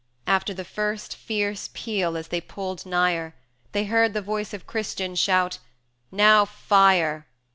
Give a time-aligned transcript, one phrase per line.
[0.25, 3.33] 300 After the first fierce peal as they pulled nigher,
[3.71, 5.59] They heard the voice of Christian shout,
[6.11, 7.27] "Now, fire!"